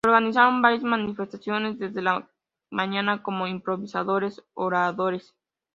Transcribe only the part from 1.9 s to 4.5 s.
la mañana, con improvisados